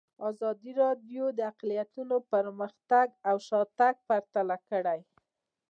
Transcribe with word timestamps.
ازادي 0.29 0.71
راډیو 0.83 1.23
د 1.37 1.39
اقلیتونه 1.51 2.15
پرمختګ 2.31 3.07
او 3.29 3.35
شاتګ 3.47 3.95
پرتله 4.07 4.57
کړی. 4.69 4.99